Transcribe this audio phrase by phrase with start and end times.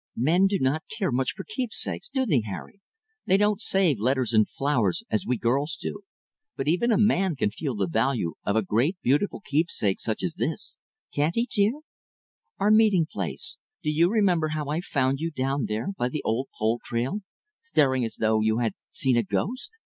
[0.17, 2.81] "Men do not care much for keepsakes, do they, Harry?
[3.27, 6.01] they don't save letters and flowers as we girls do
[6.55, 10.33] but even a man can feel the value of a great beautiful keepsake such as
[10.33, 10.77] this,
[11.13, 11.81] can't he, dear?
[12.57, 16.47] Our meeting place do you remember how I found you down there by the old
[16.57, 17.21] pole trail,
[17.61, 19.69] staring as though you had seen a ghost?